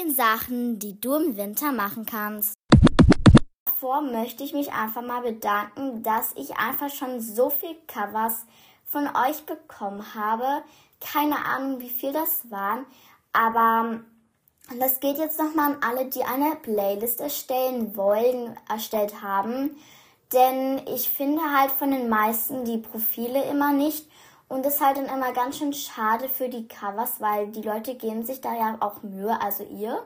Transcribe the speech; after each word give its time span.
10 0.00 0.14
Sachen, 0.14 0.78
die 0.78 0.98
du 0.98 1.14
im 1.14 1.36
Winter 1.36 1.72
machen 1.72 2.06
kannst. 2.06 2.54
Davor 3.66 4.00
möchte 4.00 4.44
ich 4.44 4.54
mich 4.54 4.72
einfach 4.72 5.02
mal 5.02 5.20
bedanken, 5.20 6.02
dass 6.02 6.32
ich 6.36 6.56
einfach 6.56 6.90
schon 6.90 7.20
so 7.20 7.50
viel 7.50 7.74
Covers 7.86 8.46
von 8.84 9.06
euch 9.08 9.44
bekommen 9.44 10.14
habe. 10.14 10.62
Keine 11.00 11.44
Ahnung, 11.44 11.80
wie 11.80 11.90
viel 11.90 12.12
das 12.12 12.50
waren, 12.50 12.86
aber 13.32 14.00
das 14.78 15.00
geht 15.00 15.18
jetzt 15.18 15.38
nochmal 15.38 15.72
an 15.72 15.82
alle, 15.82 16.06
die 16.06 16.22
eine 16.22 16.56
Playlist 16.56 17.20
erstellen 17.20 17.96
wollen, 17.96 18.56
erstellt 18.68 19.22
haben. 19.22 19.76
Denn 20.32 20.80
ich 20.86 21.10
finde 21.10 21.42
halt 21.42 21.72
von 21.72 21.90
den 21.90 22.08
meisten 22.08 22.64
die 22.64 22.78
Profile 22.78 23.42
immer 23.44 23.72
nicht. 23.72 24.08
Und 24.50 24.66
das 24.66 24.74
ist 24.74 24.80
halt 24.80 24.96
dann 24.96 25.06
immer 25.06 25.32
ganz 25.32 25.58
schön 25.58 25.72
schade 25.72 26.28
für 26.28 26.48
die 26.48 26.66
Covers, 26.66 27.20
weil 27.20 27.46
die 27.52 27.62
Leute 27.62 27.94
geben 27.94 28.24
sich 28.24 28.40
da 28.40 28.52
ja 28.52 28.76
auch 28.80 29.00
Mühe, 29.04 29.40
also 29.40 29.62
ihr, 29.62 30.02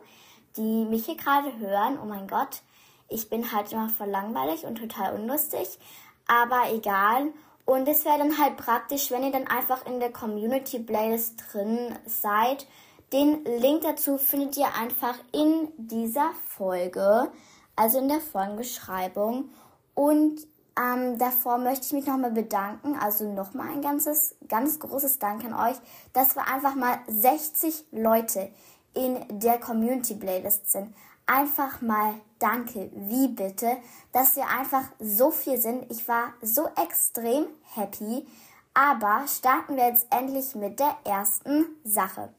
die 0.59 0.85
mich 0.85 1.07
hier 1.07 1.17
gerade 1.17 1.57
hören. 1.59 1.99
Oh 1.99 2.05
mein 2.05 2.29
Gott, 2.29 2.61
ich 3.09 3.31
bin 3.31 3.53
halt 3.53 3.73
immer 3.73 3.89
voll 3.89 4.11
langweilig 4.11 4.67
und 4.67 4.77
total 4.77 5.15
unlustig. 5.15 5.79
Aber 6.27 6.71
egal. 6.71 7.33
Und 7.65 7.89
es 7.89 8.05
wäre 8.05 8.19
dann 8.19 8.37
halt 8.37 8.59
praktisch, 8.59 9.11
wenn 9.11 9.25
ihr 9.25 9.33
dann 9.33 9.47
einfach 9.47 9.87
in 9.87 9.99
der 9.99 10.13
Community 10.13 10.79
Playlist 10.79 11.43
drin 11.51 11.97
seid. 12.05 12.67
Den 13.15 13.45
Link 13.45 13.81
dazu 13.81 14.19
findet 14.19 14.59
ihr 14.59 14.75
einfach 14.79 15.17
in 15.33 15.69
dieser 15.79 16.33
Folge, 16.49 17.33
also 17.77 17.99
in 17.99 18.09
der 18.09 18.21
Folgenbeschreibung. 18.21 19.49
Und 19.95 20.47
ähm, 20.81 21.19
davor 21.19 21.59
möchte 21.59 21.87
ich 21.87 21.93
mich 21.93 22.07
nochmal 22.07 22.33
bedanken, 22.33 22.97
also 22.97 23.31
nochmal 23.33 23.69
ein 23.69 23.83
ganzes, 23.83 24.35
ganz 24.49 24.79
großes 24.79 25.19
Dank 25.19 25.45
an 25.45 25.55
euch, 25.55 25.77
dass 26.13 26.35
wir 26.35 26.47
einfach 26.49 26.75
mal 26.75 26.99
60 27.07 27.87
Leute 27.93 28.51
in 28.93 29.25
der 29.31 29.59
Community 29.59 30.15
Playlist 30.15 30.71
sind. 30.71 30.95
Einfach 31.27 31.81
mal 31.81 32.15
danke, 32.39 32.91
wie 32.95 33.29
bitte, 33.29 33.77
dass 34.13 34.37
wir 34.37 34.47
einfach 34.49 34.85
so 34.99 35.31
viel 35.31 35.59
sind. 35.59 35.91
Ich 35.91 36.07
war 36.09 36.35
so 36.43 36.69
extrem 36.77 37.47
happy. 37.75 38.27
Aber 38.75 39.25
starten 39.29 39.77
wir 39.77 39.87
jetzt 39.87 40.07
endlich 40.11 40.55
mit 40.57 40.81
der 40.81 40.97
ersten 41.05 41.67
Sache. 41.85 42.31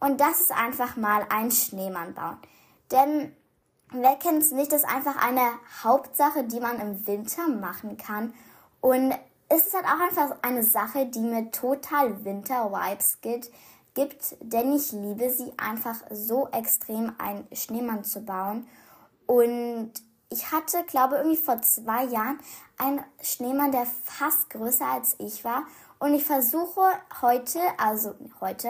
Und 0.00 0.20
das 0.20 0.40
ist 0.40 0.52
einfach 0.52 0.96
mal 0.96 1.24
ein 1.30 1.50
Schneemann 1.52 2.12
bauen. 2.14 2.36
Denn 2.90 3.34
wer 4.02 4.16
kennt 4.16 4.42
es 4.42 4.50
nicht, 4.50 4.72
das 4.72 4.82
ist 4.82 4.88
einfach 4.88 5.16
eine 5.16 5.52
Hauptsache, 5.82 6.44
die 6.44 6.60
man 6.60 6.80
im 6.80 7.06
Winter 7.06 7.48
machen 7.48 7.96
kann. 7.96 8.34
Und 8.80 9.14
es 9.48 9.66
ist 9.66 9.74
halt 9.74 9.86
auch 9.86 10.00
einfach 10.00 10.36
eine 10.42 10.62
Sache, 10.62 11.06
die 11.06 11.20
mir 11.20 11.50
total 11.50 12.24
Winter-Vibes 12.24 13.18
gibt, 13.20 13.50
gibt, 13.94 14.36
denn 14.40 14.74
ich 14.74 14.92
liebe 14.92 15.30
sie 15.30 15.52
einfach 15.56 15.96
so 16.10 16.48
extrem, 16.48 17.12
einen 17.18 17.46
Schneemann 17.52 18.04
zu 18.04 18.20
bauen. 18.20 18.66
Und 19.26 19.92
ich 20.30 20.50
hatte, 20.50 20.82
glaube 20.84 21.16
irgendwie 21.16 21.36
vor 21.36 21.62
zwei 21.62 22.04
Jahren 22.04 22.38
einen 22.76 23.04
Schneemann, 23.22 23.70
der 23.70 23.86
fast 23.86 24.50
größer 24.50 24.86
als 24.86 25.14
ich 25.18 25.44
war. 25.44 25.62
Und 26.00 26.14
ich 26.14 26.24
versuche 26.24 26.82
heute, 27.22 27.60
also 27.78 28.14
heute, 28.40 28.68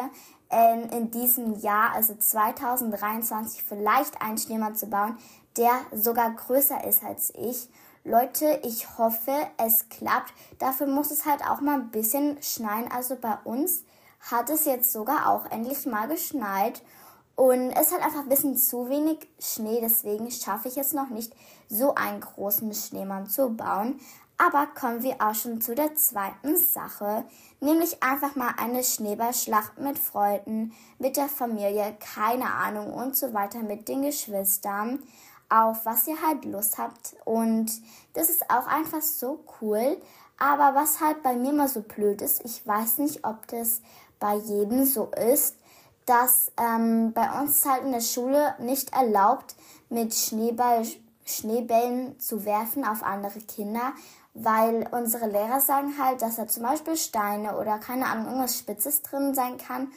ähm, 0.50 0.89
in 0.91 1.11
diesem 1.11 1.59
Jahr, 1.61 1.92
also 1.95 2.14
2023, 2.14 3.62
vielleicht 3.62 4.20
einen 4.20 4.39
Schneemann 4.39 4.75
zu 4.75 4.86
bauen, 4.86 5.19
der 5.56 5.73
sogar 5.92 6.31
größer 6.31 6.84
ist 6.84 7.03
als 7.05 7.33
ich. 7.36 7.69
Leute, 8.05 8.61
ich 8.64 8.98
hoffe, 8.98 9.33
es 9.56 9.89
klappt. 9.89 10.33
Dafür 10.59 10.86
muss 10.86 11.11
es 11.11 11.25
halt 11.25 11.42
auch 11.42 11.61
mal 11.61 11.81
ein 11.81 11.91
bisschen 11.91 12.42
schneien. 12.42 12.91
Also 12.92 13.17
bei 13.17 13.34
uns 13.45 13.84
hat 14.20 14.51
es 14.51 14.67
jetzt 14.67 14.92
sogar 14.92 15.31
auch 15.31 15.51
endlich 15.51 15.86
mal 15.86 16.09
geschneit. 16.09 16.83
Und 17.36 17.70
es 17.73 17.92
hat 17.92 18.03
einfach 18.03 18.20
ein 18.20 18.29
bisschen 18.29 18.56
zu 18.56 18.89
wenig 18.89 19.27
Schnee, 19.41 19.81
deswegen 19.81 20.31
schaffe 20.31 20.69
ich 20.69 20.77
es 20.77 20.92
noch 20.92 21.11
nicht, 21.11 21.34
so 21.69 21.95
einen 21.95 22.20
großen 22.20 22.73
Schneemann 22.73 23.27
zu 23.27 23.51
bauen. 23.51 23.98
Aber 24.36 24.66
kommen 24.66 25.02
wir 25.02 25.20
auch 25.20 25.34
schon 25.34 25.60
zu 25.60 25.74
der 25.74 25.94
zweiten 25.94 26.56
Sache, 26.56 27.24
nämlich 27.61 28.02
einfach 28.02 28.34
mal 28.34 28.52
eine 28.58 28.83
Schneeballschlacht 28.83 29.78
mit 29.78 29.98
Freunden, 29.98 30.72
mit 30.98 31.17
der 31.17 31.28
Familie, 31.28 31.96
keine 32.00 32.52
Ahnung 32.52 32.92
und 32.92 33.17
so 33.17 33.33
weiter 33.33 33.61
mit 33.61 33.89
den 33.89 34.02
Geschwistern, 34.02 35.00
auf 35.48 35.86
was 35.86 36.08
ihr 36.08 36.20
halt 36.20 36.44
Lust 36.44 36.78
habt. 36.78 37.14
Und 37.24 37.70
das 38.14 38.28
ist 38.28 38.50
auch 38.50 38.67
einfach 38.67 39.02
so 39.02 39.44
cool. 39.61 39.96
Aber 40.36 40.74
was 40.74 41.00
halt 41.00 41.23
bei 41.23 41.34
mir 41.34 41.50
immer 41.50 41.68
so 41.68 41.83
blöd 41.83 42.20
ist, 42.20 42.44
ich 42.44 42.67
weiß 42.67 42.98
nicht, 42.98 43.24
ob 43.24 43.46
das 43.46 43.80
bei 44.18 44.34
jedem 44.34 44.84
so 44.84 45.11
ist, 45.33 45.56
dass 46.06 46.50
ähm, 46.61 47.12
bei 47.12 47.40
uns 47.40 47.64
halt 47.64 47.84
in 47.84 47.92
der 47.92 48.00
Schule 48.00 48.55
nicht 48.58 48.92
erlaubt, 48.92 49.55
mit 49.89 50.14
Schneeball, 50.14 50.83
Schneebällen 51.24 52.18
zu 52.18 52.44
werfen 52.44 52.84
auf 52.84 53.02
andere 53.02 53.40
Kinder, 53.40 53.92
weil 54.34 54.89
unsere 54.90 55.28
Lehrer 55.28 55.61
sagen 55.61 55.95
halt, 55.98 56.20
dass 56.20 56.36
da 56.36 56.46
zum 56.48 56.64
Beispiel 56.64 56.96
Steine 56.96 57.56
oder 57.56 57.78
keine 57.78 58.06
Ahnung, 58.06 58.27
irgendwas 58.27 58.58
Spitzes 58.58 59.02
drin 59.02 59.34
sein 59.34 59.56
kann 59.58 59.92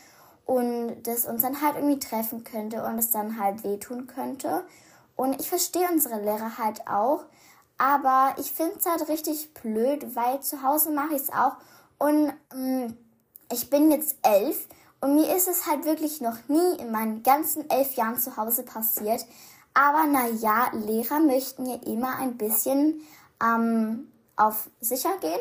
und 0.45 1.03
das 1.03 1.25
uns 1.25 1.41
dann 1.41 1.61
halt 1.61 1.75
irgendwie 1.75 1.99
treffen 1.99 2.43
könnte 2.43 2.83
und 2.83 2.99
es 2.99 3.11
dann 3.11 3.39
halt 3.39 3.63
wehtun 3.63 4.07
könnte. 4.07 4.63
Und 5.15 5.41
ich 5.41 5.49
verstehe 5.49 5.89
unsere 5.91 6.21
Lehrer 6.21 6.59
halt 6.59 6.87
auch, 6.87 7.25
aber 7.79 8.35
ich 8.37 8.51
finde 8.51 8.75
es 8.77 8.85
halt 8.85 9.09
richtig 9.09 9.53
blöd, 9.55 10.15
weil 10.15 10.39
zu 10.41 10.61
Hause 10.61 10.91
mache 10.91 11.15
ich 11.15 11.23
es 11.23 11.33
auch 11.33 11.57
und 11.97 12.31
ähm, 12.53 12.95
ich 13.51 13.69
bin 13.71 13.91
jetzt 13.91 14.17
elf 14.21 14.67
und 15.01 15.15
mir 15.15 15.35
ist 15.35 15.47
es 15.47 15.65
halt 15.65 15.85
wirklich 15.85 16.21
noch 16.21 16.37
nie 16.47 16.77
in 16.79 16.91
meinen 16.91 17.23
ganzen 17.23 17.69
elf 17.69 17.95
Jahren 17.95 18.19
zu 18.19 18.37
Hause 18.37 18.63
passiert. 18.63 19.25
Aber 19.73 20.05
naja, 20.07 20.71
Lehrer 20.73 21.19
möchten 21.19 21.65
ja 21.65 21.75
immer 21.85 22.17
ein 22.17 22.37
bisschen 22.37 23.01
ähm, 23.43 24.11
auf 24.37 24.69
sicher 24.79 25.17
gehen. 25.19 25.39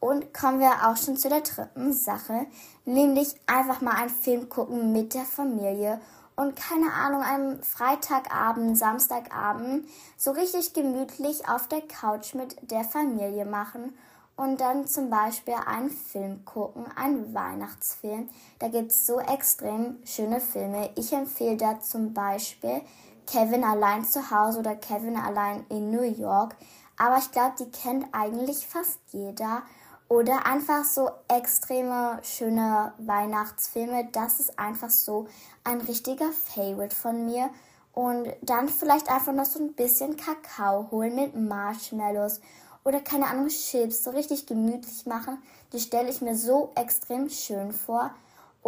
Und 0.00 0.32
kommen 0.32 0.60
wir 0.60 0.70
auch 0.88 0.96
schon 0.96 1.16
zu 1.16 1.28
der 1.28 1.40
dritten 1.40 1.92
Sache, 1.92 2.46
nämlich 2.84 3.34
einfach 3.46 3.80
mal 3.80 3.96
einen 3.96 4.10
Film 4.10 4.48
gucken 4.48 4.92
mit 4.92 5.12
der 5.12 5.24
Familie 5.24 6.00
und 6.38 6.54
keine 6.54 6.92
Ahnung, 6.92 7.22
einem 7.22 7.60
Freitagabend, 7.64 8.78
Samstagabend 8.78 9.88
so 10.16 10.30
richtig 10.30 10.72
gemütlich 10.72 11.48
auf 11.48 11.66
der 11.66 11.80
Couch 11.80 12.34
mit 12.34 12.56
der 12.70 12.84
Familie 12.84 13.44
machen 13.44 13.92
und 14.36 14.60
dann 14.60 14.86
zum 14.86 15.10
Beispiel 15.10 15.56
einen 15.66 15.90
Film 15.90 16.44
gucken, 16.44 16.84
einen 16.94 17.34
Weihnachtsfilm. 17.34 18.28
Da 18.60 18.68
gibt 18.68 18.92
es 18.92 19.04
so 19.04 19.18
extrem 19.18 19.96
schöne 20.04 20.40
Filme. 20.40 20.90
Ich 20.94 21.12
empfehle 21.12 21.56
da 21.56 21.80
zum 21.80 22.14
Beispiel 22.14 22.82
Kevin 23.26 23.64
allein 23.64 24.04
zu 24.04 24.30
Hause 24.30 24.60
oder 24.60 24.76
Kevin 24.76 25.16
allein 25.16 25.66
in 25.70 25.90
New 25.90 26.02
York. 26.02 26.54
Aber 26.98 27.18
ich 27.18 27.30
glaube, 27.30 27.54
die 27.58 27.70
kennt 27.70 28.06
eigentlich 28.12 28.66
fast 28.66 28.98
jeder. 29.12 29.62
Oder 30.08 30.46
einfach 30.46 30.84
so 30.84 31.10
extreme 31.28 32.18
schöne 32.22 32.92
Weihnachtsfilme. 32.98 34.08
Das 34.12 34.40
ist 34.40 34.58
einfach 34.58 34.90
so 34.90 35.28
ein 35.64 35.80
richtiger 35.82 36.32
Favorite 36.32 36.96
von 36.96 37.26
mir. 37.26 37.50
Und 37.92 38.28
dann 38.42 38.68
vielleicht 38.68 39.10
einfach 39.10 39.32
noch 39.32 39.44
so 39.44 39.58
ein 39.58 39.74
bisschen 39.74 40.16
Kakao 40.16 40.90
holen 40.90 41.14
mit 41.14 41.36
Marshmallows 41.36 42.40
oder 42.84 43.00
keine 43.00 43.26
Ahnung 43.26 43.48
Chips 43.48 44.04
so 44.04 44.10
richtig 44.10 44.46
gemütlich 44.46 45.04
machen. 45.04 45.42
Die 45.72 45.80
stelle 45.80 46.08
ich 46.08 46.22
mir 46.22 46.36
so 46.36 46.70
extrem 46.74 47.28
schön 47.28 47.72
vor. 47.72 48.12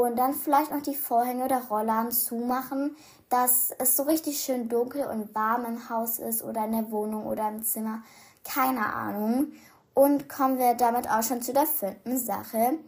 Und 0.01 0.17
dann 0.17 0.33
vielleicht 0.33 0.71
noch 0.71 0.81
die 0.81 0.95
Vorhänge 0.95 1.45
oder 1.45 1.61
Rollladen 1.69 2.11
zumachen, 2.11 2.97
dass 3.29 3.71
es 3.79 3.99
so 3.99 4.05
richtig 4.05 4.41
schön 4.41 4.71
dunkel 4.71 5.05
und 5.05 5.35
warm 5.35 5.67
im 5.67 5.91
Haus 5.91 6.19
ist 6.19 6.43
oder 6.43 6.65
in 6.65 6.73
der 6.73 6.91
Wohnung 6.91 7.27
oder 7.27 7.47
im 7.49 7.63
Zimmer. 7.63 8.03
Keine 8.43 8.95
Ahnung. 8.95 9.53
Und 9.93 10.27
kommen 10.27 10.59
wir 10.59 10.73
damit 10.73 11.07
auch 11.11 11.23
schon 11.23 11.43
zu 11.43 11.53
der 11.53 11.67
fünften 11.67 12.17
Sache. 12.17 12.79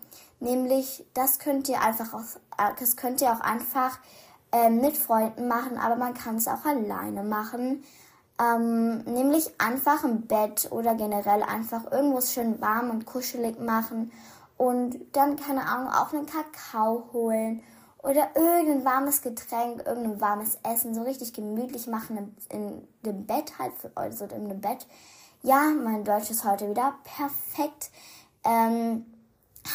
Nämlich, 0.40 1.04
das 1.12 1.38
könnt 1.38 1.68
ihr 1.68 1.82
einfach 1.82 2.14
auch, 2.14 2.24
äh, 2.56 2.72
das 2.80 2.96
könnt 2.96 3.20
ihr 3.20 3.30
auch 3.30 3.40
einfach 3.40 3.98
äh, 4.50 4.70
mit 4.70 4.96
Freunden 4.96 5.48
machen, 5.48 5.76
aber 5.76 5.96
man 5.96 6.14
kann 6.14 6.36
es 6.36 6.48
auch 6.48 6.64
alleine 6.64 7.24
machen. 7.24 7.84
Ähm, 8.40 9.00
nämlich 9.04 9.50
einfach 9.60 10.02
im 10.04 10.22
Bett 10.22 10.68
oder 10.70 10.94
generell 10.94 11.42
einfach 11.42 11.92
irgendwas 11.92 12.32
schön 12.32 12.58
warm 12.62 12.88
und 12.88 13.04
kuschelig 13.04 13.60
machen 13.60 14.10
und 14.62 15.00
dann, 15.10 15.34
keine 15.34 15.66
Ahnung, 15.66 15.92
auch 15.92 16.12
einen 16.12 16.24
Kakao 16.24 17.08
holen 17.12 17.64
oder 18.00 18.30
irgendein 18.36 18.84
warmes 18.84 19.20
Getränk, 19.20 19.84
irgendein 19.84 20.20
warmes 20.20 20.56
Essen, 20.62 20.94
so 20.94 21.02
richtig 21.02 21.32
gemütlich 21.32 21.88
machen 21.88 22.16
in, 22.48 22.56
in 22.56 22.88
dem 23.04 23.26
Bett 23.26 23.58
halt, 23.58 23.72
also 23.96 24.24
in 24.26 24.48
dem 24.48 24.60
Bett. 24.60 24.86
Ja, 25.42 25.64
mein 25.64 26.04
Deutsch 26.04 26.30
ist 26.30 26.44
heute 26.44 26.70
wieder 26.70 26.94
perfekt. 27.02 27.90
Ähm, 28.44 29.04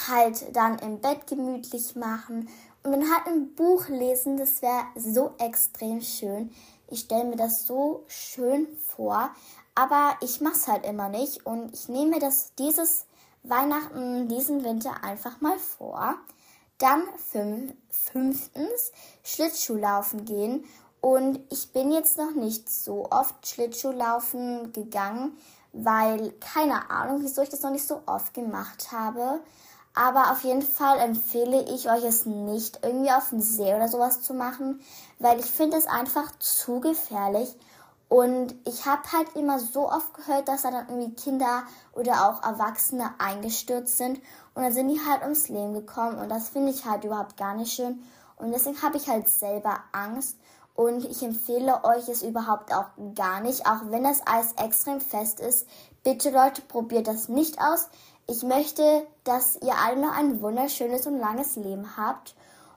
halt 0.07 0.55
dann 0.55 0.79
im 0.79 1.01
Bett 1.01 1.27
gemütlich 1.27 1.97
machen 1.97 2.47
und 2.83 2.91
dann 2.93 3.13
halt 3.13 3.27
ein 3.27 3.55
Buch 3.55 3.89
lesen, 3.89 4.37
das 4.37 4.61
wäre 4.61 4.85
so 4.95 5.31
extrem 5.37 5.99
schön. 5.99 6.49
Ich 6.87 7.01
stelle 7.01 7.25
mir 7.25 7.35
das 7.35 7.67
so 7.67 8.05
schön 8.07 8.69
vor, 8.95 9.31
aber 9.75 10.15
ich 10.21 10.39
mache 10.39 10.55
es 10.55 10.69
halt 10.69 10.85
immer 10.85 11.09
nicht 11.09 11.45
und 11.45 11.73
ich 11.73 11.89
nehme 11.89 12.19
das 12.19 12.53
dieses 12.55 13.05
Weihnachten, 13.43 14.27
diesen 14.27 14.63
Winter 14.63 15.03
einfach 15.03 15.41
mal 15.41 15.57
vor. 15.57 16.15
Dann 16.77 17.03
fünf, 17.17 17.73
fünftens 17.89 18.91
Schlittschuhlaufen 19.23 20.25
gehen 20.25 20.65
Und 21.01 21.39
ich 21.51 21.71
bin 21.71 21.91
jetzt 21.91 22.17
noch 22.17 22.31
nicht 22.31 22.69
so 22.69 23.07
oft 23.11 23.47
Schlittschuhlaufen 23.47 24.73
gegangen, 24.73 25.37
weil 25.71 26.31
keine 26.39 26.89
Ahnung, 26.89 27.21
wieso 27.21 27.41
ich 27.41 27.49
das 27.49 27.61
noch 27.61 27.71
nicht 27.71 27.87
so 27.87 28.01
oft 28.05 28.33
gemacht 28.33 28.91
habe. 28.91 29.39
Aber 29.93 30.31
auf 30.31 30.43
jeden 30.43 30.61
Fall 30.61 30.99
empfehle 30.99 31.63
ich 31.73 31.89
euch 31.89 32.03
es 32.03 32.25
nicht 32.25 32.79
irgendwie 32.83 33.11
auf 33.11 33.29
dem 33.29 33.41
See 33.41 33.73
oder 33.73 33.87
sowas 33.87 34.21
zu 34.21 34.33
machen, 34.33 34.81
weil 35.17 35.39
ich 35.39 35.45
finde 35.45 35.77
es 35.77 35.87
einfach 35.87 36.37
zu 36.39 36.79
gefährlich. 36.79 37.49
Und 38.09 38.55
ich 38.65 38.85
habe 38.85 39.01
halt 39.11 39.35
immer 39.35 39.59
so 39.59 39.89
oft 39.91 40.13
gehört, 40.13 40.47
dass 40.47 40.61
da 40.61 40.71
dann 40.71 40.87
irgendwie 40.87 41.13
Kinder 41.13 41.63
oder 41.93 42.29
auch 42.29 42.41
Erwachsene 42.41 43.09
eingestürzt 43.17 43.97
sind 43.97 44.21
und 44.55 44.63
dann 44.63 44.71
sind 44.71 44.87
die 44.87 44.99
halt 45.05 45.23
ums 45.23 45.49
Leben 45.49 45.73
gekommen 45.73 46.17
und 46.17 46.29
das 46.29 46.49
finde 46.49 46.71
ich 46.71 46.85
halt 46.85 47.03
überhaupt 47.03 47.35
gar 47.35 47.53
nicht 47.53 47.73
schön. 47.73 48.01
Und 48.37 48.51
deswegen 48.51 48.81
habe 48.81 48.97
ich 48.97 49.09
halt 49.09 49.27
selber 49.27 49.79
Angst 49.91 50.37
und 50.73 51.03
ich 51.03 51.23
empfehle 51.23 51.83
euch 51.83 52.07
es 52.07 52.21
überhaupt 52.21 52.71
auch 52.73 52.85
gar 53.15 53.41
nicht, 53.41 53.65
auch 53.65 53.81
wenn 53.89 54.03
das 54.03 54.21
Eis 54.25 54.53
extrem 54.53 55.01
fest 55.01 55.39
ist. 55.39 55.67
Bitte 56.03 56.29
Leute, 56.29 56.61
probiert 56.61 57.07
das 57.07 57.27
nicht 57.27 57.59
aus. 57.59 57.89
Ich 58.27 58.43
möchte, 58.43 59.05
dass 59.23 59.57
ihr 59.57 59.73
alle 59.75 59.99
noch 59.99 60.15
ein 60.15 60.39
wunderschönes 60.39 61.07
und 61.07 61.17
langes 61.17 61.55
Leben 61.55 61.97
habt. 61.97 62.35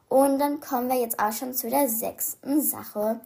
Und 0.08 0.38
dann 0.38 0.60
kommen 0.60 0.88
wir 0.88 0.98
jetzt 0.98 1.20
auch 1.20 1.32
schon 1.32 1.52
zu 1.52 1.68
der 1.68 1.88
sechsten 1.88 2.62
Sache. 2.62 3.20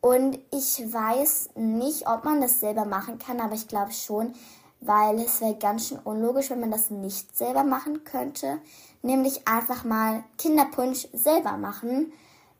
Und 0.00 0.38
ich 0.52 0.92
weiß 0.92 1.50
nicht, 1.56 2.08
ob 2.08 2.24
man 2.24 2.40
das 2.40 2.60
selber 2.60 2.84
machen 2.84 3.18
kann, 3.18 3.40
aber 3.40 3.54
ich 3.54 3.66
glaube 3.66 3.92
schon, 3.92 4.32
weil 4.80 5.18
es 5.18 5.40
wäre 5.40 5.56
ganz 5.56 5.88
schön 5.88 5.98
unlogisch, 5.98 6.50
wenn 6.50 6.60
man 6.60 6.70
das 6.70 6.90
nicht 6.90 7.36
selber 7.36 7.64
machen 7.64 8.04
könnte. 8.04 8.60
Nämlich 9.02 9.48
einfach 9.48 9.84
mal 9.84 10.22
Kinderpunsch 10.36 11.08
selber 11.12 11.56
machen. 11.56 12.12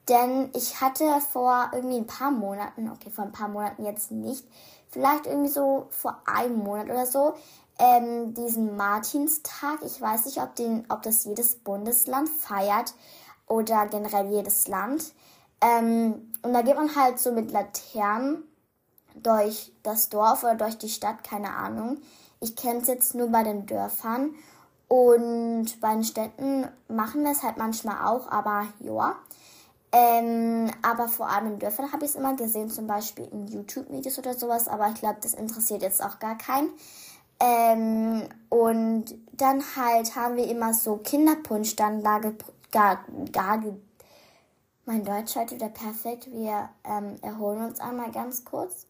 Denn 0.08 0.50
ich 0.54 0.80
hatte 0.80 1.04
vor 1.32 1.70
irgendwie 1.72 1.98
ein 1.98 2.06
paar 2.06 2.30
Monaten, 2.30 2.90
okay, 2.90 3.10
vor 3.10 3.24
ein 3.24 3.32
paar 3.32 3.48
Monaten 3.48 3.84
jetzt 3.84 4.10
nicht, 4.10 4.44
vielleicht 4.90 5.26
irgendwie 5.26 5.50
so 5.50 5.86
vor 5.90 6.22
einem 6.24 6.58
Monat 6.58 6.86
oder 6.86 7.06
so, 7.06 7.34
ähm, 7.78 8.34
diesen 8.34 8.76
Martinstag. 8.76 9.80
Ich 9.84 10.00
weiß 10.00 10.24
nicht, 10.26 10.40
ob, 10.40 10.56
den, 10.56 10.84
ob 10.88 11.02
das 11.02 11.24
jedes 11.24 11.56
Bundesland 11.56 12.28
feiert 12.28 12.94
oder 13.46 13.86
generell 13.86 14.30
jedes 14.32 14.66
Land. 14.66 15.12
Ähm, 15.60 16.32
und 16.42 16.52
da 16.52 16.62
geht 16.62 16.76
man 16.76 16.94
halt 16.94 17.18
so 17.18 17.32
mit 17.32 17.50
Laternen 17.50 18.44
durch 19.14 19.72
das 19.82 20.08
Dorf 20.08 20.44
oder 20.44 20.54
durch 20.54 20.78
die 20.78 20.88
Stadt, 20.88 21.24
keine 21.24 21.50
Ahnung. 21.50 21.98
Ich 22.40 22.54
kenne 22.54 22.80
es 22.80 22.88
jetzt 22.88 23.14
nur 23.14 23.28
bei 23.28 23.42
den 23.42 23.66
Dörfern. 23.66 24.34
Und 24.88 25.80
bei 25.80 25.92
den 25.92 26.04
Städten 26.04 26.66
machen 26.88 27.22
wir 27.22 27.32
es 27.32 27.42
halt 27.42 27.58
manchmal 27.58 28.06
auch, 28.06 28.30
aber 28.30 28.66
ja. 28.80 29.16
Ähm, 29.92 30.70
aber 30.82 31.08
vor 31.08 31.28
allem 31.28 31.52
in 31.52 31.58
Dörfern 31.58 31.92
habe 31.92 32.04
ich 32.04 32.10
es 32.10 32.16
immer 32.16 32.34
gesehen, 32.36 32.70
zum 32.70 32.86
Beispiel 32.86 33.26
in 33.30 33.48
YouTube-Videos 33.48 34.18
oder 34.18 34.34
sowas, 34.34 34.68
aber 34.68 34.88
ich 34.88 35.00
glaube, 35.00 35.18
das 35.22 35.34
interessiert 35.34 35.82
jetzt 35.82 36.02
auch 36.02 36.18
gar 36.18 36.36
keinen. 36.38 36.70
Ähm, 37.40 38.28
und 38.48 39.14
dann 39.32 39.62
halt 39.76 40.16
haben 40.16 40.36
wir 40.36 40.48
immer 40.48 40.74
so 40.74 40.96
Kinderpunsch 40.96 41.76
dann 41.76 42.02
da 42.02 42.20
gar, 42.70 43.04
gar, 43.32 43.62
mein 44.88 45.04
Deutsch 45.04 45.36
heute 45.36 45.56
wieder 45.56 45.68
perfekt. 45.68 46.32
Wir 46.32 46.70
ähm, 46.82 47.16
erholen 47.20 47.62
uns 47.62 47.78
einmal 47.78 48.10
ganz 48.10 48.46
kurz. 48.46 48.86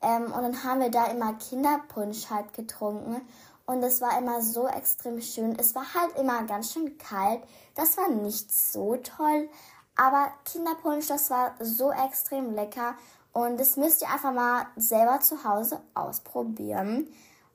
Ähm, 0.00 0.26
und 0.26 0.42
dann 0.42 0.62
haben 0.62 0.80
wir 0.80 0.92
da 0.92 1.06
immer 1.06 1.34
Kinderpunsch 1.34 2.30
halt 2.30 2.52
getrunken. 2.52 3.20
Und 3.66 3.82
es 3.82 4.00
war 4.00 4.16
immer 4.16 4.42
so 4.42 4.68
extrem 4.68 5.20
schön. 5.20 5.58
Es 5.58 5.74
war 5.74 5.92
halt 5.92 6.16
immer 6.20 6.44
ganz 6.44 6.72
schön 6.72 6.98
kalt. 6.98 7.42
Das 7.74 7.96
war 7.96 8.10
nicht 8.10 8.54
so 8.54 8.94
toll. 8.98 9.48
Aber 9.96 10.28
Kinderpunsch, 10.44 11.08
das 11.08 11.30
war 11.30 11.56
so 11.58 11.90
extrem 11.90 12.54
lecker. 12.54 12.94
Und 13.32 13.58
das 13.58 13.76
müsst 13.76 14.02
ihr 14.02 14.10
einfach 14.10 14.32
mal 14.32 14.66
selber 14.76 15.18
zu 15.18 15.42
Hause 15.42 15.80
ausprobieren. 15.94 17.08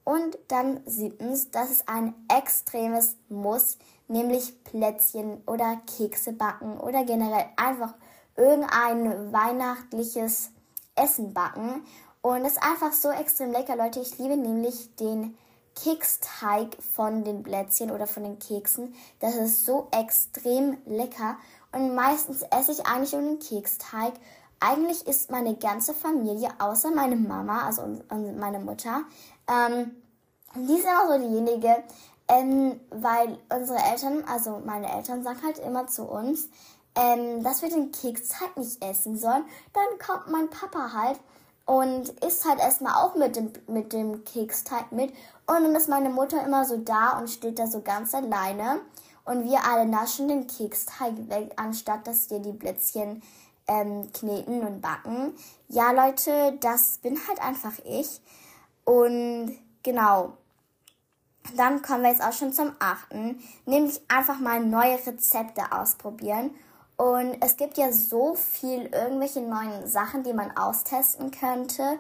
Und 0.04 0.38
dann 0.50 0.82
siebtens, 0.86 1.50
das 1.52 1.72
ist 1.72 1.88
ein 1.88 2.14
extremes 2.28 3.16
Muss, 3.30 3.78
nämlich 4.10 4.64
Plätzchen 4.64 5.42
oder 5.46 5.78
Kekse 5.98 6.34
backen 6.34 6.78
oder 6.80 7.06
generell 7.06 7.46
einfach 7.56 7.94
irgendein 8.36 9.32
weihnachtliches 9.32 10.52
Essen 10.96 11.34
backen. 11.34 11.84
Und 12.22 12.44
das 12.44 12.54
ist 12.54 12.64
einfach 12.64 12.92
so 12.92 13.10
extrem 13.10 13.52
lecker, 13.52 13.76
Leute. 13.76 14.02
Ich 14.02 14.18
liebe 14.18 14.36
nämlich 14.36 14.96
den 14.96 15.38
Keksteig 15.76 16.76
von 16.82 17.24
den 17.24 17.44
Plätzchen 17.44 17.92
oder 17.92 18.08
von 18.08 18.24
den 18.24 18.40
Keksen. 18.40 18.94
Das 19.20 19.36
ist 19.36 19.66
so 19.66 19.88
extrem 19.92 20.78
lecker. 20.86 21.38
Und 21.72 21.96
meistens 21.96 22.42
esse 22.42 22.72
ich 22.72 22.86
eigentlich 22.86 23.14
nur 23.14 23.22
den 23.22 23.40
Keksteig. 23.40 24.14
Eigentlich 24.60 25.08
ist 25.08 25.32
meine 25.32 25.56
ganze 25.56 25.94
Familie, 25.94 26.50
außer 26.60 26.92
meine 26.92 27.16
Mama, 27.16 27.66
also 27.66 27.84
meine 28.10 28.60
Mutter, 28.60 29.04
ähm, 29.48 29.96
die 30.56 30.82
sind 30.82 30.90
auch 30.90 31.08
so 31.08 31.18
diejenige, 31.18 31.84
ähm, 32.30 32.80
weil 32.92 33.40
unsere 33.54 33.80
Eltern, 33.80 34.24
also 34.26 34.62
meine 34.64 34.92
Eltern 34.92 35.24
sagen 35.24 35.42
halt 35.44 35.58
immer 35.60 35.88
zu 35.88 36.04
uns, 36.04 36.48
ähm, 36.96 37.44
dass 37.44 37.62
wir 37.62 37.70
den 37.70 37.92
Keks 37.92 38.40
halt 38.40 38.56
nicht 38.56 38.84
essen 38.84 39.18
sollen. 39.18 39.44
Dann 39.74 40.00
kommt 40.06 40.32
mein 40.32 40.50
Papa 40.50 40.94
halt 40.94 41.20
und 41.66 42.10
isst 42.26 42.48
halt 42.48 42.60
erstmal 42.60 43.04
auch 43.04 43.16
mit 43.16 43.36
dem, 43.36 43.52
mit 43.68 43.94
dem 43.94 44.24
Keksteig 44.24 44.92
mit. 44.92 45.12
Und 45.48 45.64
dann 45.64 45.76
ist 45.76 45.90
meine 45.90 46.10
Mutter 46.10 46.44
immer 46.46 46.66
so 46.66 46.78
da 46.78 47.18
und 47.18 47.30
steht 47.30 47.58
da 47.58 47.68
so 47.68 47.82
ganz 47.82 48.14
alleine. 48.14 48.82
Und 49.26 49.46
wir 49.46 49.64
alle 49.66 49.86
naschen 49.88 50.28
den 50.28 50.48
Keksteig 50.48 51.30
weg, 51.30 51.52
anstatt 51.56 52.08
dass 52.08 52.30
wir 52.30 52.40
die 52.40 52.52
Blitzchen 52.52 53.22
ähm, 53.68 54.12
kneten 54.14 54.62
und 54.62 54.82
backen. 54.82 55.34
Ja, 55.68 55.92
Leute, 55.92 56.58
das 56.60 57.00
bin 57.00 57.20
halt 57.28 57.42
einfach 57.42 57.74
ich. 57.86 58.22
Und 58.86 59.58
genau. 59.84 60.34
Dann 61.56 61.82
kommen 61.82 62.04
wir 62.04 62.12
jetzt 62.12 62.24
auch 62.24 62.34
schon 62.34 62.54
zum 62.54 62.72
achten, 62.80 63.42
nämlich 63.66 64.02
einfach 64.08 64.40
mal 64.40 64.60
neue 64.60 64.96
Rezepte 65.06 65.72
ausprobieren. 65.72 66.52
Und 66.98 67.38
es 67.42 67.56
gibt 67.56 67.78
ja 67.78 67.92
so 67.94 68.36
viel 68.36 68.88
irgendwelche 68.88 69.42
neuen 69.42 69.88
Sachen, 69.88 70.24
die 70.24 70.34
man 70.34 70.56
austesten 70.58 71.32
könnte. 71.32 72.00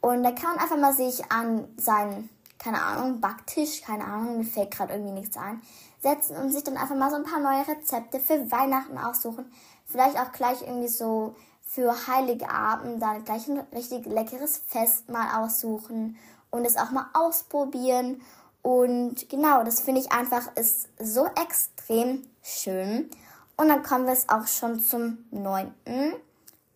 Und 0.00 0.22
da 0.22 0.32
kann 0.32 0.50
man 0.50 0.58
einfach 0.58 0.76
mal 0.76 0.92
sich 0.92 1.30
an 1.32 1.66
seinen, 1.78 2.28
keine 2.58 2.82
Ahnung, 2.82 3.20
Backtisch, 3.20 3.80
keine 3.80 4.04
Ahnung, 4.04 4.38
mir 4.38 4.44
fällt 4.44 4.70
gerade 4.70 4.92
irgendwie 4.92 5.14
nichts 5.14 5.38
ein, 5.38 5.62
setzen 6.02 6.36
und 6.36 6.52
sich 6.52 6.62
dann 6.62 6.76
einfach 6.76 6.94
mal 6.94 7.08
so 7.10 7.16
ein 7.16 7.24
paar 7.24 7.40
neue 7.40 7.66
Rezepte 7.66 8.20
für 8.20 8.50
Weihnachten 8.50 8.98
aussuchen. 8.98 9.50
Vielleicht 9.86 10.18
auch 10.18 10.32
gleich 10.32 10.60
irgendwie 10.60 10.88
so 10.88 11.34
für 11.62 12.06
Heilige 12.06 12.50
Abend 12.50 13.00
dann 13.02 13.24
gleich 13.24 13.48
ein 13.48 13.60
richtig 13.72 14.04
leckeres 14.06 14.58
Fest 14.68 15.08
mal 15.08 15.42
aussuchen 15.42 16.18
und 16.50 16.64
es 16.64 16.76
auch 16.76 16.90
mal 16.90 17.06
ausprobieren. 17.14 18.20
Und 18.64 19.28
genau, 19.28 19.62
das 19.62 19.82
finde 19.82 20.00
ich 20.00 20.10
einfach 20.10 20.56
ist 20.56 20.88
so 20.98 21.26
extrem 21.26 22.26
schön. 22.42 23.10
Und 23.58 23.68
dann 23.68 23.82
kommen 23.82 24.06
wir 24.06 24.14
jetzt 24.14 24.30
auch 24.30 24.46
schon 24.46 24.80
zum 24.80 25.26
neunten 25.30 26.14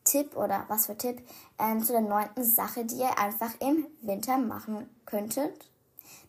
Tipp 0.04 0.36
oder 0.36 0.66
was 0.68 0.84
für 0.84 0.98
Tipp, 0.98 1.26
ähm, 1.58 1.82
zu 1.82 1.92
der 1.92 2.02
neunten 2.02 2.44
Sache, 2.44 2.84
die 2.84 2.96
ihr 2.96 3.18
einfach 3.18 3.52
im 3.60 3.86
Winter 4.02 4.36
machen 4.36 4.86
könntet. 5.06 5.66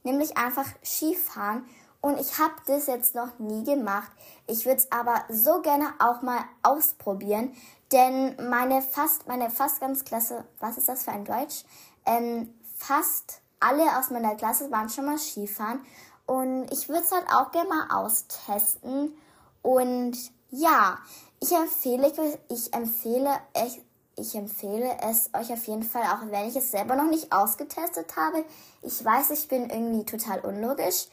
Nämlich 0.03 0.37
einfach 0.37 0.65
Skifahren. 0.81 1.65
Und 1.99 2.17
ich 2.21 2.39
habe 2.39 2.53
das 2.65 2.87
jetzt 2.87 3.13
noch 3.13 3.37
nie 3.37 3.65
gemacht. 3.65 4.11
Ich 4.47 4.65
würde 4.65 4.77
es 4.77 4.89
aber 4.93 5.25
so 5.27 5.61
gerne 5.61 5.87
auch 5.99 6.21
mal 6.21 6.39
ausprobieren. 6.63 7.53
Denn 7.91 8.37
meine 8.49 8.81
fast, 8.81 9.27
meine 9.27 9.49
fast 9.49 9.81
ganz 9.81 10.05
Klasse, 10.05 10.45
was 10.61 10.77
ist 10.77 10.87
das 10.87 11.03
für 11.03 11.11
ein 11.11 11.25
Deutsch? 11.25 11.65
Ähm, 12.05 12.53
fast 12.77 13.41
alle 13.59 13.97
aus 13.97 14.09
meiner 14.09 14.35
Klasse 14.35 14.71
waren 14.71 14.89
schon 14.89 15.05
mal 15.05 15.17
Skifahren 15.17 15.81
und 16.25 16.71
ich 16.71 16.87
würde 16.89 17.01
es 17.01 17.11
halt 17.11 17.25
auch 17.33 17.51
gerne 17.51 17.69
mal 17.69 18.03
austesten. 18.03 19.17
Und 19.63 20.15
ja, 20.51 20.99
ich 21.39 21.51
empfehle, 21.51 22.13
ich 22.49 22.73
empfehle, 22.73 23.31
ich, 23.65 23.81
ich 24.15 24.35
empfehle 24.35 24.97
es 25.09 25.31
euch 25.33 25.51
auf 25.51 25.65
jeden 25.65 25.81
Fall, 25.81 26.03
auch 26.03 26.29
wenn 26.29 26.47
ich 26.47 26.55
es 26.55 26.69
selber 26.69 26.95
noch 26.95 27.09
nicht 27.09 27.31
ausgetestet 27.31 28.15
habe. 28.15 28.45
Ich 28.83 29.03
weiß, 29.03 29.31
ich 29.31 29.47
bin 29.47 29.69
irgendwie 29.69 30.05
total 30.05 30.41
unlogisch. 30.41 31.07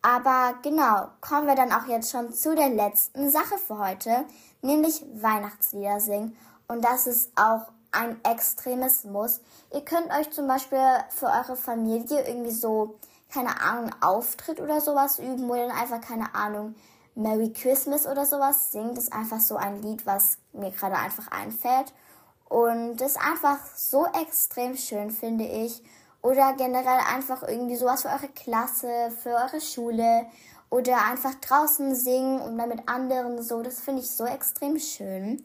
Aber 0.00 0.54
genau, 0.62 1.08
kommen 1.20 1.46
wir 1.46 1.54
dann 1.54 1.72
auch 1.72 1.86
jetzt 1.86 2.10
schon 2.10 2.32
zu 2.32 2.54
der 2.54 2.70
letzten 2.70 3.30
Sache 3.30 3.58
für 3.58 3.78
heute, 3.78 4.24
nämlich 4.60 5.04
Weihnachtslieder 5.14 6.00
singen. 6.00 6.36
Und 6.68 6.84
das 6.84 7.06
ist 7.06 7.30
auch 7.36 7.66
ein 7.92 8.18
extremes 8.24 9.04
Muss. 9.04 9.40
Ihr 9.72 9.84
könnt 9.84 10.10
euch 10.10 10.30
zum 10.30 10.48
Beispiel 10.48 10.78
für 11.10 11.26
eure 11.26 11.56
Familie 11.56 12.26
irgendwie 12.26 12.50
so, 12.50 12.98
keine 13.32 13.60
Ahnung, 13.60 13.90
Auftritt 14.00 14.60
oder 14.60 14.80
sowas 14.80 15.18
üben, 15.18 15.48
wo 15.48 15.54
ihr 15.54 15.68
dann 15.68 15.76
einfach, 15.76 16.00
keine 16.00 16.34
Ahnung, 16.34 16.74
Merry 17.14 17.52
Christmas 17.52 18.06
oder 18.06 18.24
sowas 18.24 18.72
singt. 18.72 18.96
Das 18.96 19.04
ist 19.04 19.12
einfach 19.12 19.40
so 19.40 19.56
ein 19.56 19.82
Lied, 19.82 20.06
was 20.06 20.38
mir 20.52 20.70
gerade 20.70 20.96
einfach 20.96 21.30
einfällt. 21.30 21.92
Und 22.48 22.96
das 22.96 23.12
ist 23.12 23.20
einfach 23.20 23.58
so 23.76 24.06
extrem 24.06 24.76
schön, 24.76 25.10
finde 25.10 25.44
ich. 25.44 25.82
Oder 26.22 26.54
generell 26.54 27.00
einfach 27.14 27.42
irgendwie 27.42 27.76
sowas 27.76 28.02
für 28.02 28.08
eure 28.08 28.28
Klasse, 28.28 29.10
für 29.22 29.30
eure 29.30 29.60
Schule. 29.60 30.26
Oder 30.70 31.04
einfach 31.04 31.34
draußen 31.34 31.94
singen 31.94 32.40
und 32.40 32.56
dann 32.56 32.68
mit 32.68 32.88
anderen 32.88 33.42
so. 33.42 33.62
Das 33.62 33.80
finde 33.80 34.02
ich 34.02 34.10
so 34.10 34.24
extrem 34.24 34.78
schön. 34.78 35.42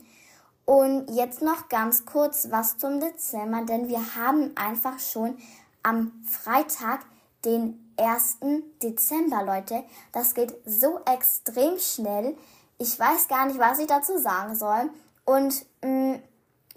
Und 0.68 1.10
jetzt 1.16 1.42
noch 1.42 1.70
ganz 1.70 2.06
kurz 2.06 2.50
was 2.52 2.78
zum 2.78 3.00
Dezember, 3.00 3.62
denn 3.64 3.88
wir 3.88 4.16
haben 4.18 4.52
einfach 4.58 5.00
schon 5.00 5.38
am 5.82 6.12
Freitag 6.30 7.06
den 7.46 7.94
1. 7.98 8.40
Dezember, 8.84 9.44
Leute. 9.44 9.86
Das 10.12 10.34
geht 10.34 10.54
so 10.66 11.00
extrem 11.06 11.80
schnell. 11.80 12.36
Ich 12.80 13.00
weiß 13.00 13.30
gar 13.30 13.46
nicht, 13.46 13.60
was 13.60 13.80
ich 13.80 13.88
dazu 13.88 14.18
sagen 14.18 14.56
soll. 14.56 14.90
Und 15.24 15.66
mh, 15.86 16.16
mm, 16.16 16.20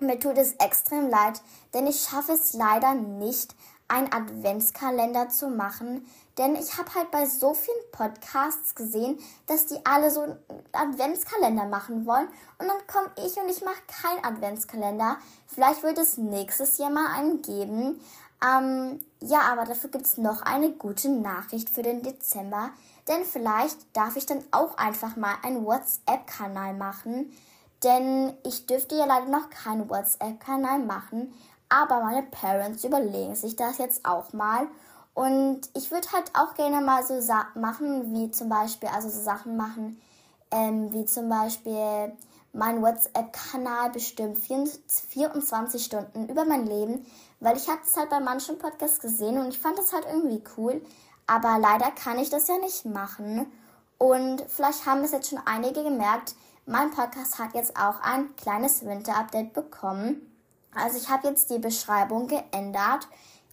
mir 0.06 0.20
tut 0.20 0.38
es 0.38 0.52
extrem 0.52 1.08
leid, 1.08 1.42
denn 1.74 1.88
ich 1.88 2.00
schaffe 2.00 2.34
es 2.34 2.52
leider 2.52 2.94
nicht, 2.94 3.56
einen 3.88 4.12
Adventskalender 4.12 5.30
zu 5.30 5.48
machen, 5.48 6.06
denn 6.40 6.56
ich 6.56 6.78
habe 6.78 6.94
halt 6.94 7.10
bei 7.10 7.26
so 7.26 7.52
vielen 7.52 7.76
Podcasts 7.92 8.74
gesehen, 8.74 9.18
dass 9.46 9.66
die 9.66 9.78
alle 9.84 10.10
so 10.10 10.22
einen 10.22 10.38
Adventskalender 10.72 11.66
machen 11.66 12.06
wollen 12.06 12.28
und 12.58 12.66
dann 12.66 12.86
komme 12.86 13.10
ich 13.26 13.36
und 13.36 13.50
ich 13.50 13.62
mache 13.62 13.82
keinen 13.86 14.24
Adventskalender. 14.24 15.18
Vielleicht 15.46 15.82
wird 15.82 15.98
es 15.98 16.16
nächstes 16.16 16.78
Jahr 16.78 16.88
mal 16.88 17.14
einen 17.14 17.42
geben. 17.42 18.00
Ähm, 18.42 19.00
ja, 19.20 19.40
aber 19.52 19.66
dafür 19.66 19.90
gibt 19.90 20.06
es 20.06 20.16
noch 20.16 20.40
eine 20.40 20.72
gute 20.72 21.10
Nachricht 21.10 21.68
für 21.68 21.82
den 21.82 22.02
Dezember, 22.02 22.70
denn 23.06 23.24
vielleicht 23.24 23.94
darf 23.94 24.16
ich 24.16 24.24
dann 24.24 24.42
auch 24.50 24.78
einfach 24.78 25.16
mal 25.16 25.34
einen 25.42 25.66
WhatsApp-Kanal 25.66 26.72
machen, 26.72 27.36
denn 27.84 28.32
ich 28.44 28.64
dürfte 28.64 28.96
ja 28.96 29.04
leider 29.04 29.26
noch 29.26 29.50
keinen 29.50 29.90
WhatsApp-Kanal 29.90 30.78
machen, 30.78 31.34
aber 31.68 32.00
meine 32.00 32.22
Parents 32.22 32.82
überlegen 32.82 33.34
sich 33.34 33.56
das 33.56 33.76
jetzt 33.76 34.06
auch 34.06 34.32
mal. 34.32 34.68
Und 35.20 35.68
ich 35.74 35.90
würde 35.90 36.10
halt 36.12 36.32
auch 36.32 36.54
gerne 36.54 36.80
mal 36.80 37.04
so 37.04 37.20
Sa 37.20 37.48
machen, 37.54 38.14
wie 38.14 38.30
zum 38.30 38.48
Beispiel, 38.48 38.88
also 38.88 39.10
so 39.10 39.20
Sachen 39.20 39.54
machen, 39.54 40.00
ähm, 40.50 40.94
wie 40.94 41.04
zum 41.04 41.28
Beispiel 41.28 42.16
mein 42.54 42.80
WhatsApp-Kanal 42.80 43.90
bestimmt 43.90 44.38
24 44.38 45.84
Stunden 45.84 46.26
über 46.26 46.46
mein 46.46 46.64
Leben, 46.66 47.04
weil 47.38 47.54
ich 47.58 47.68
habe 47.68 47.80
das 47.84 47.98
halt 47.98 48.08
bei 48.08 48.18
manchen 48.18 48.58
Podcasts 48.58 48.98
gesehen 48.98 49.36
und 49.36 49.48
ich 49.48 49.58
fand 49.58 49.76
das 49.76 49.92
halt 49.92 50.06
irgendwie 50.10 50.42
cool. 50.56 50.80
Aber 51.26 51.58
leider 51.58 51.90
kann 51.90 52.18
ich 52.18 52.30
das 52.30 52.48
ja 52.48 52.56
nicht 52.56 52.86
machen. 52.86 53.44
Und 53.98 54.42
vielleicht 54.48 54.86
haben 54.86 55.04
es 55.04 55.12
jetzt 55.12 55.28
schon 55.28 55.42
einige 55.44 55.84
gemerkt, 55.84 56.34
mein 56.64 56.92
Podcast 56.92 57.38
hat 57.38 57.52
jetzt 57.52 57.76
auch 57.76 58.00
ein 58.00 58.34
kleines 58.36 58.86
Winter-Update 58.86 59.52
bekommen. 59.52 60.34
Also 60.74 60.96
ich 60.96 61.10
habe 61.10 61.28
jetzt 61.28 61.50
die 61.50 61.58
Beschreibung 61.58 62.26
geändert 62.26 63.06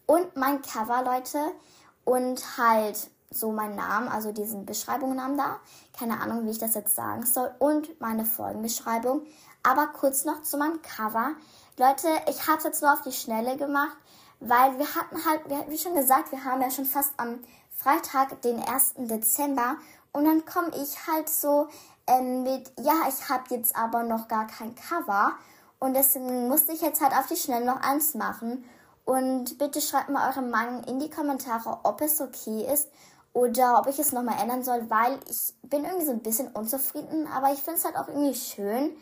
und 0.08 0.36
mein 0.36 0.62
Cover, 0.64 1.04
Leute, 1.04 1.40
und 2.06 2.58
halt 2.58 3.10
so 3.30 3.52
mein 3.52 3.76
Namen, 3.76 4.08
also 4.08 4.32
diesen 4.32 4.66
Beschreibungsnamen 4.66 5.38
da. 5.38 5.60
Keine 5.98 6.20
Ahnung, 6.20 6.46
wie 6.46 6.52
ich 6.52 6.60
das 6.60 6.74
jetzt 6.74 6.96
sagen 6.96 7.26
soll. 7.26 7.52
Und 7.60 8.00
meine 8.00 8.26
Folgenbeschreibung. 8.26 9.22
Aber 9.64 9.88
kurz 9.88 10.24
noch 10.24 10.42
zu 10.42 10.58
meinem 10.58 10.82
Cover. 10.82 11.32
Leute, 11.78 12.08
ich 12.30 12.48
habe 12.48 12.58
es 12.60 12.64
jetzt 12.64 12.82
nur 12.82 12.94
auf 12.94 13.02
die 13.02 13.12
Schnelle 13.12 13.58
gemacht, 13.58 13.98
weil 14.40 14.80
wir 14.80 14.96
hatten 14.96 15.18
halt, 15.26 15.70
wie 15.70 15.78
schon 15.78 15.94
gesagt, 15.94 16.32
wir 16.32 16.44
haben 16.44 16.62
ja 16.62 16.72
schon 16.72 16.86
fast 16.86 17.12
am 17.18 17.40
Freitag, 17.76 18.42
den 18.42 18.62
1. 18.64 18.94
Dezember. 18.98 19.76
Und 20.14 20.26
dann 20.26 20.46
komme 20.46 20.72
ich 20.82 21.08
halt 21.08 21.28
so 21.28 21.68
ähm, 22.08 22.44
mit, 22.44 22.72
ja, 22.80 22.94
ich 23.10 23.30
habe 23.30 23.44
jetzt 23.50 23.76
aber 23.76 24.04
noch 24.04 24.30
gar 24.30 24.48
kein 24.48 24.74
Cover. 24.76 25.34
Und 25.80 25.94
deswegen 25.94 26.48
musste 26.48 26.72
ich 26.72 26.82
jetzt 26.82 27.02
halt 27.02 27.14
auf 27.14 27.28
die 27.28 27.36
Schnelle 27.36 27.66
noch 27.66 27.82
eins 27.82 28.16
machen. 28.16 28.64
Und 29.08 29.58
bitte 29.58 29.80
schreibt 29.80 30.10
mal 30.10 30.30
eure 30.30 30.42
Meinung 30.42 30.84
in 30.84 31.00
die 31.00 31.10
Kommentare, 31.10 31.80
ob 31.84 32.02
es 32.02 32.20
okay 32.20 32.68
ist 32.70 32.90
oder 33.32 33.80
ob 33.80 33.88
ich 33.88 33.98
es 34.00 34.12
nochmal 34.12 34.36
ändern 34.42 34.66
soll, 34.66 34.90
weil 34.90 35.18
ich 35.30 35.54
bin 35.64 35.86
irgendwie 35.86 36.06
so 36.06 36.12
ein 36.12 36.22
bisschen 36.22 36.50
unzufrieden, 36.50 37.26
aber 37.34 37.54
ich 37.54 37.60
finde 37.60 37.80
es 37.80 37.86
halt 37.86 37.96
auch 37.96 38.10
irgendwie 38.10 38.36
schön. 38.36 38.98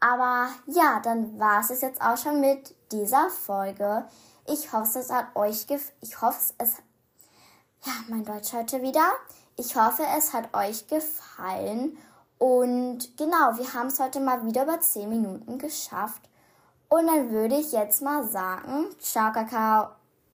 Aber 0.00 0.48
ja, 0.64 1.00
dann 1.00 1.38
war 1.38 1.60
es 1.60 1.78
jetzt 1.82 2.00
auch 2.00 2.16
schon 2.16 2.40
mit 2.40 2.74
dieser 2.90 3.28
Folge. 3.28 4.06
Ich 4.46 4.72
hoffe, 4.72 4.98
es 4.98 5.10
hat 5.10 5.36
euch 5.36 5.66
gef 5.66 5.92
ich 6.00 6.22
hoffe 6.22 6.54
es 6.56 6.72
ja, 7.84 7.92
mein 8.08 8.24
Deutsch 8.24 8.54
heute 8.54 8.80
wieder. 8.80 9.12
Ich 9.56 9.76
hoffe, 9.76 10.04
es 10.16 10.32
hat 10.32 10.56
euch 10.56 10.86
gefallen 10.86 11.98
und 12.38 13.14
genau, 13.18 13.58
wir 13.58 13.74
haben 13.74 13.88
es 13.88 14.00
heute 14.00 14.20
mal 14.20 14.46
wieder 14.46 14.62
über 14.62 14.80
10 14.80 15.06
Minuten 15.06 15.58
geschafft. 15.58 16.29
Und 16.92 17.06
dann 17.06 17.30
würde 17.30 17.54
ich 17.54 17.70
jetzt 17.70 18.02
mal 18.02 18.24
sagen, 18.24 18.86
ciao 18.98 19.32
Kakao. 19.32 19.99